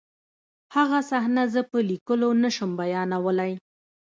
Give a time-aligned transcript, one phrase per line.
[0.75, 3.51] هغه صحنه زه په لیکلو نشم بیانولی